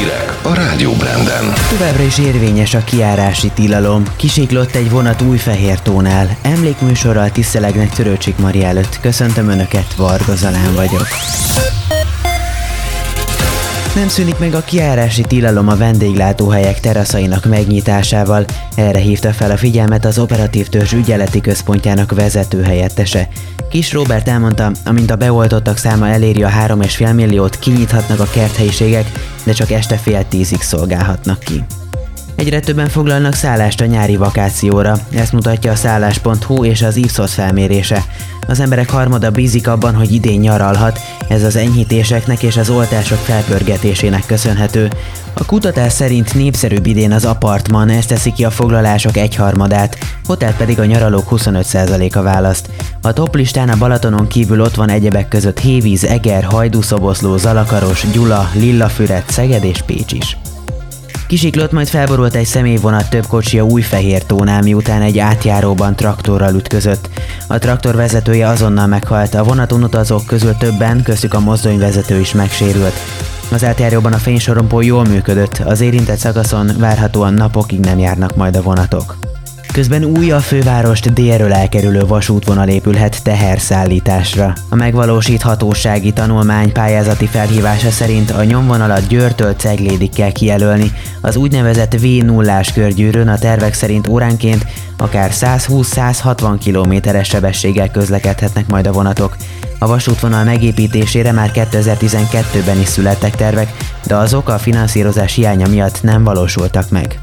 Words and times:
Hírek 0.00 0.38
a 0.42 0.54
Rádió 0.54 0.92
Branden. 0.92 1.52
Továbbra 1.70 2.02
is 2.02 2.18
érvényes 2.18 2.74
a 2.74 2.84
kiárási 2.84 3.50
tilalom. 3.54 4.04
Kisiklott 4.16 4.74
egy 4.74 4.90
vonat 4.90 5.22
tónál. 5.82 6.36
Emlékműsorral 6.42 7.30
tisztelegnek 7.30 7.90
Törőcsik 7.90 8.36
Mari 8.36 8.64
előtt. 8.64 9.00
Köszöntöm 9.00 9.48
Önöket, 9.48 9.94
Varga 9.96 10.34
Zalán 10.34 10.74
vagyok. 10.74 11.06
Nem 13.94 14.08
szűnik 14.08 14.38
meg 14.38 14.54
a 14.54 14.64
kiárási 14.64 15.22
tilalom 15.22 15.68
a 15.68 15.76
vendéglátóhelyek 15.76 16.80
teraszainak 16.80 17.44
megnyitásával. 17.44 18.44
Erre 18.74 18.98
hívta 18.98 19.32
fel 19.32 19.50
a 19.50 19.56
figyelmet 19.56 20.04
az 20.04 20.18
Operatív 20.18 20.68
Törzs 20.68 20.92
ügyeleti 20.92 21.40
központjának 21.40 22.14
vezető 22.14 22.62
helyettese. 22.62 23.28
Kis 23.70 23.92
Robert 23.92 24.28
elmondta, 24.28 24.70
amint 24.84 25.10
a 25.10 25.16
beoltottak 25.16 25.76
száma 25.76 26.08
eléri 26.08 26.42
a 26.42 26.48
3,5 26.48 27.14
milliót, 27.14 27.58
kinyithatnak 27.58 28.20
a 28.20 28.30
kerthelyiségek, 28.32 29.06
de 29.44 29.52
csak 29.52 29.70
este 29.70 29.96
fél 29.96 30.28
tízig 30.28 30.60
szolgálhatnak 30.60 31.38
ki. 31.38 31.64
Egyre 32.40 32.60
többen 32.60 32.88
foglalnak 32.88 33.34
szállást 33.34 33.80
a 33.80 33.84
nyári 33.84 34.16
vakációra, 34.16 34.98
ezt 35.10 35.32
mutatja 35.32 35.72
a 35.72 35.74
szállás.hu 35.74 36.64
és 36.64 36.82
az 36.82 36.96
Ipsos 36.96 37.34
felmérése. 37.34 38.04
Az 38.46 38.60
emberek 38.60 38.90
harmada 38.90 39.30
bízik 39.30 39.68
abban, 39.68 39.94
hogy 39.94 40.12
idén 40.12 40.40
nyaralhat, 40.40 41.00
ez 41.28 41.42
az 41.42 41.56
enyhítéseknek 41.56 42.42
és 42.42 42.56
az 42.56 42.70
oltások 42.70 43.18
felpörgetésének 43.18 44.26
köszönhető. 44.26 44.88
A 45.34 45.44
kutatás 45.44 45.92
szerint 45.92 46.34
népszerűbb 46.34 46.86
idén 46.86 47.12
az 47.12 47.24
apartman, 47.24 47.88
ez 47.88 48.06
teszi 48.06 48.32
ki 48.32 48.44
a 48.44 48.50
foglalások 48.50 49.16
egyharmadát, 49.16 49.98
hotel 50.26 50.54
pedig 50.54 50.78
a 50.78 50.84
nyaralók 50.84 51.26
25%-a 51.30 52.22
választ. 52.22 52.70
A 53.02 53.12
top 53.12 53.34
listán 53.34 53.68
a 53.68 53.76
Balatonon 53.76 54.26
kívül 54.26 54.60
ott 54.60 54.74
van 54.74 54.88
egyebek 54.88 55.28
között 55.28 55.58
Hévíz, 55.58 56.04
Eger, 56.04 56.44
Hajdúszoboszló, 56.44 57.36
Zalakaros, 57.36 58.06
Gyula, 58.12 58.50
Lillafüred, 58.54 59.24
Szeged 59.26 59.64
és 59.64 59.82
Pécs 59.82 60.12
is. 60.12 60.36
Kisiklott, 61.30 61.72
majd 61.72 61.88
felborult 61.88 62.34
egy 62.34 62.46
személyvonat 62.46 63.10
több 63.10 63.26
kocsia 63.26 63.66
fehér 63.80 64.22
tónál, 64.22 64.62
miután 64.62 65.02
egy 65.02 65.18
átjáróban 65.18 65.96
traktorral 65.96 66.54
ütközött. 66.54 67.08
A 67.46 67.58
traktor 67.58 67.94
vezetője 67.94 68.48
azonnal 68.48 68.86
meghalt, 68.86 69.34
a 69.34 69.44
vonaton 69.44 69.82
utazók 69.82 70.26
közül 70.26 70.56
többen, 70.56 71.02
köztük 71.02 71.34
a 71.34 71.40
mozdonyvezető 71.40 72.20
is 72.20 72.32
megsérült. 72.32 72.94
Az 73.52 73.64
átjáróban 73.64 74.12
a 74.12 74.16
fénysorompó 74.16 74.80
jól 74.80 75.04
működött, 75.04 75.62
az 75.64 75.80
érintett 75.80 76.18
szakaszon 76.18 76.70
várhatóan 76.78 77.34
napokig 77.34 77.80
nem 77.80 77.98
járnak 77.98 78.36
majd 78.36 78.56
a 78.56 78.62
vonatok. 78.62 79.16
Közben 79.72 80.04
új 80.04 80.30
a 80.30 80.40
fővárost 80.40 81.12
délről 81.12 81.52
elkerülő 81.52 82.00
vasútvonal 82.00 82.68
épülhet 82.68 83.22
teherszállításra. 83.22 84.52
A 84.68 84.74
megvalósíthatósági 84.74 86.12
tanulmány 86.12 86.72
pályázati 86.72 87.26
felhívása 87.26 87.90
szerint 87.90 88.30
a 88.30 88.44
nyomvonalat 88.44 89.06
Győrtől 89.06 89.52
Ceglédig 89.52 90.10
kell 90.10 90.32
kijelölni. 90.32 90.92
Az 91.20 91.36
úgynevezett 91.36 91.94
v 92.00 92.04
0 92.06 92.60
körgyűrűn 92.74 93.28
a 93.28 93.38
tervek 93.38 93.74
szerint 93.74 94.08
óránként 94.08 94.66
akár 94.96 95.30
120-160 95.32 96.56
kilométeres 96.60 97.28
sebességgel 97.28 97.90
közlekedhetnek 97.90 98.66
majd 98.66 98.86
a 98.86 98.92
vonatok. 98.92 99.36
A 99.78 99.86
vasútvonal 99.86 100.44
megépítésére 100.44 101.32
már 101.32 101.50
2012-ben 101.54 102.80
is 102.80 102.88
születtek 102.88 103.36
tervek, 103.36 103.72
de 104.06 104.16
azok 104.16 104.48
a 104.48 104.58
finanszírozás 104.58 105.34
hiánya 105.34 105.68
miatt 105.68 106.02
nem 106.02 106.24
valósultak 106.24 106.90
meg. 106.90 107.20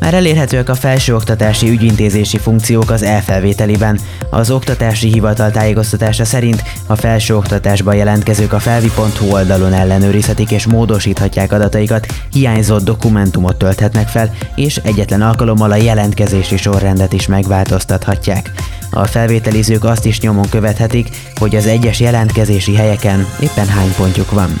Már 0.00 0.14
elérhetőek 0.14 0.68
a 0.68 0.74
felsőoktatási 0.74 1.68
ügyintézési 1.68 2.38
funkciók 2.38 2.90
az 2.90 3.02
elfelvételiben. 3.02 4.00
Az 4.30 4.50
Oktatási 4.50 5.12
Hivatal 5.12 5.50
tájékoztatása 5.50 6.24
szerint 6.24 6.62
a 6.86 6.96
felsőoktatásba 6.96 7.92
jelentkezők 7.92 8.52
a 8.52 8.58
felvi.hu 8.58 9.32
oldalon 9.32 9.72
ellenőrizhetik 9.72 10.50
és 10.50 10.66
módosíthatják 10.66 11.52
adataikat, 11.52 12.06
hiányzott 12.32 12.84
dokumentumot 12.84 13.56
tölthetnek 13.56 14.08
fel, 14.08 14.34
és 14.54 14.76
egyetlen 14.76 15.22
alkalommal 15.22 15.70
a 15.70 15.76
jelentkezési 15.76 16.56
sorrendet 16.56 17.12
is 17.12 17.26
megváltoztathatják. 17.26 18.50
A 18.90 19.06
felvételizők 19.06 19.84
azt 19.84 20.06
is 20.06 20.20
nyomon 20.20 20.48
követhetik, 20.48 21.08
hogy 21.34 21.56
az 21.56 21.66
egyes 21.66 22.00
jelentkezési 22.00 22.74
helyeken 22.74 23.26
éppen 23.40 23.68
hány 23.68 23.94
pontjuk 23.96 24.30
van. 24.30 24.58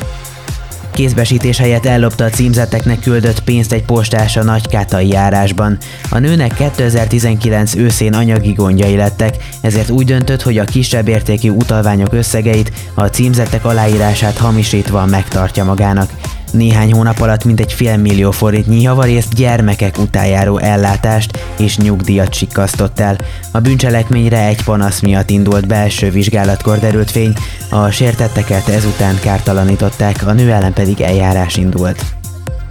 Kézbesítés 0.92 1.58
helyett 1.58 1.86
ellopta 1.86 2.24
a 2.24 2.30
címzetteknek 2.30 3.00
küldött 3.00 3.44
pénzt 3.44 3.72
egy 3.72 3.84
postás 3.84 4.36
a 4.36 4.42
Nagykátai 4.42 5.08
járásban. 5.08 5.78
A 6.10 6.18
nőnek 6.18 6.54
2019 6.54 7.74
őszén 7.74 8.14
anyagi 8.14 8.52
gondjai 8.52 8.96
lettek, 8.96 9.36
ezért 9.60 9.90
úgy 9.90 10.04
döntött, 10.04 10.42
hogy 10.42 10.58
a 10.58 10.64
kisebb 10.64 11.08
értékű 11.08 11.50
utalványok 11.50 12.12
összegeit, 12.12 12.72
a 12.94 13.06
címzettek 13.06 13.64
aláírását 13.64 14.38
hamisítva 14.38 15.06
megtartja 15.06 15.64
magának. 15.64 16.10
Néhány 16.52 16.92
hónap 16.92 17.20
alatt 17.20 17.44
mintegy 17.44 17.72
fél 17.72 17.96
millió 17.96 18.30
forintnyi 18.30 18.80
javarészt 18.80 19.34
gyermekek 19.34 19.98
utájáró 19.98 20.58
ellátást 20.58 21.38
és 21.58 21.76
nyugdíjat 21.76 22.34
sikkasztott 22.34 23.00
el. 23.00 23.16
A 23.50 23.60
bűncselekményre 23.60 24.46
egy 24.46 24.64
panasz 24.64 25.00
miatt 25.00 25.30
indult 25.30 25.66
belső 25.66 26.10
vizsgálatkor 26.10 26.78
derült 26.78 27.10
fény, 27.10 27.32
a 27.70 27.90
sértetteket 27.90 28.68
ezután 28.68 29.18
kártalanították, 29.20 30.26
a 30.26 30.32
nő 30.32 30.50
ellen 30.50 30.72
pedig 30.72 31.00
eljárás 31.00 31.56
indult. 31.56 32.04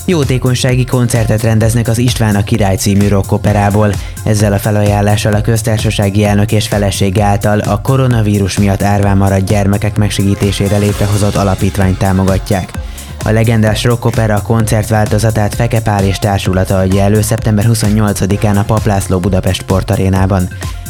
Jótékonysági 0.06 0.85
koncertet 0.85 1.41
rendeznek 1.41 1.88
az 1.88 1.97
István 1.97 2.35
a 2.35 2.44
Király 2.44 2.75
című 2.75 3.07
rockoperából. 3.07 3.94
Ezzel 4.23 4.53
a 4.53 4.59
felajánlással 4.59 5.34
a 5.34 5.41
köztársasági 5.41 6.23
elnök 6.23 6.51
és 6.51 6.67
felesége 6.67 7.23
által 7.23 7.59
a 7.59 7.81
koronavírus 7.81 8.57
miatt 8.57 8.81
árván 8.81 9.17
maradt 9.17 9.46
gyermekek 9.46 9.97
megsegítésére 9.97 10.78
létrehozott 10.78 11.35
alapítványt 11.35 11.97
támogatják. 11.97 12.72
A 13.24 13.30
legendás 13.30 13.84
rockopera 13.84 14.41
koncertváltozatát 14.41 15.56
Feke 15.56 15.81
Pál 15.81 16.03
és 16.03 16.19
társulata 16.19 16.78
adja 16.78 17.02
elő 17.02 17.22
szeptember 17.22 17.66
28-án 17.68 18.59
a 18.59 18.63
Paplászló 18.63 19.19
Budapest 19.19 19.62
Sportarénában. 19.62 20.47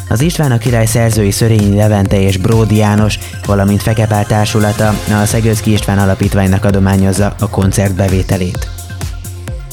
Az 0.08 0.20
István 0.20 0.52
a 0.52 0.58
király 0.58 0.86
szerzői 0.86 1.30
Szörényi 1.30 1.76
Levente 1.76 2.20
és 2.20 2.36
Bródi 2.36 2.76
János, 2.76 3.18
valamint 3.46 3.82
Feke 3.82 4.06
Pál 4.06 4.26
társulata 4.26 4.88
a 5.22 5.26
Szegőzki 5.26 5.72
István 5.72 5.98
alapítványnak 5.98 6.64
adományozza 6.64 7.34
a 7.38 7.48
koncert 7.48 7.94
bevételét. 7.94 8.79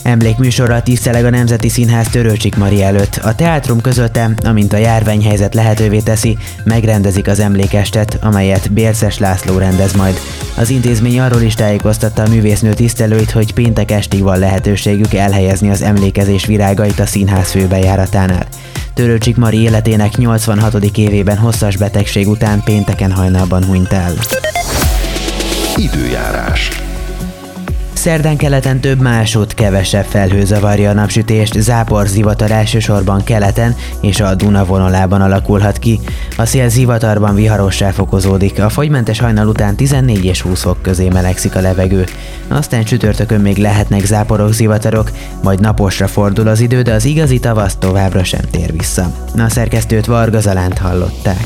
Emlékműsorral 0.07 0.81
tiszteleg 0.81 1.25
a 1.25 1.29
Nemzeti 1.29 1.69
Színház 1.69 2.07
Törőcsik 2.07 2.55
Mari 2.55 2.83
előtt. 2.83 3.15
A 3.15 3.35
teátrum 3.35 3.81
közölte, 3.81 4.29
amint 4.43 4.73
a 4.73 4.77
járványhelyzet 4.77 5.53
lehetővé 5.53 5.99
teszi, 5.99 6.37
megrendezik 6.63 7.27
az 7.27 7.39
emlékestet, 7.39 8.17
amelyet 8.21 8.71
Bérces 8.71 9.17
László 9.17 9.57
rendez 9.57 9.93
majd. 9.93 10.19
Az 10.55 10.69
intézmény 10.69 11.19
arról 11.19 11.41
is 11.41 11.53
tájékoztatta 11.53 12.23
a 12.23 12.27
művésznő 12.27 12.73
tisztelőit, 12.73 13.31
hogy 13.31 13.53
péntek 13.53 13.91
estig 13.91 14.21
van 14.21 14.39
lehetőségük 14.39 15.13
elhelyezni 15.13 15.69
az 15.69 15.81
emlékezés 15.81 16.45
virágait 16.45 16.99
a 16.99 17.05
színház 17.05 17.51
főbejáratánál. 17.51 18.47
Törőcsik 18.93 19.37
Mari 19.37 19.61
életének 19.61 20.17
86. 20.17 20.97
évében 20.97 21.37
hosszas 21.37 21.77
betegség 21.77 22.27
után 22.27 22.63
pénteken 22.63 23.11
hajnalban 23.11 23.65
hunyt 23.65 23.91
el. 23.93 24.13
Időjárás. 25.75 26.76
Szerdán 27.97 28.37
keleten 28.37 28.79
több 28.79 28.99
másút 28.99 29.53
kevesebb 29.53 30.05
felhő 30.05 30.45
zavarja 30.45 30.89
a 30.89 30.93
napsütést, 30.93 31.59
zápor 31.59 32.07
zivatar 32.07 32.51
elsősorban 32.51 33.23
keleten 33.23 33.75
és 34.01 34.19
a 34.19 34.35
Duna 34.35 34.65
vonalában 34.65 35.21
alakulhat 35.21 35.79
ki. 35.79 35.99
A 36.37 36.45
szél 36.45 36.69
zivatarban 36.69 37.35
viharossá 37.35 37.91
fokozódik, 37.91 38.59
a 38.59 38.69
fogymentes 38.69 39.19
hajnal 39.19 39.47
után 39.47 39.75
14 39.75 40.25
és 40.25 40.41
20 40.41 40.61
fok 40.61 40.81
közé 40.81 41.07
melegszik 41.09 41.55
a 41.55 41.61
levegő. 41.61 42.05
Aztán 42.47 42.83
csütörtökön 42.83 43.41
még 43.41 43.57
lehetnek 43.57 44.05
záporok, 44.05 44.53
zivatarok, 44.53 45.11
majd 45.43 45.59
naposra 45.59 46.07
fordul 46.07 46.47
az 46.47 46.59
idő, 46.59 46.81
de 46.81 46.93
az 46.93 47.05
igazi 47.05 47.39
tavasz 47.39 47.75
továbbra 47.75 48.23
sem 48.23 48.41
tér 48.51 48.71
vissza. 48.71 49.11
A 49.37 49.49
szerkesztőt 49.49 50.05
Varga 50.05 50.39
Zalánt 50.39 50.77
hallották. 50.77 51.45